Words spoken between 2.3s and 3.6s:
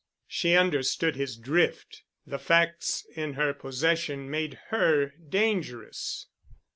facts in her